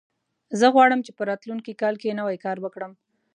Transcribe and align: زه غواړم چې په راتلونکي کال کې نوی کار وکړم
زه 0.59 0.67
غواړم 0.73 0.99
چې 1.05 1.11
په 1.17 1.23
راتلونکي 1.29 1.73
کال 1.81 1.95
کې 2.01 2.17
نوی 2.19 2.37
کار 2.45 2.57
وکړم 2.61 2.91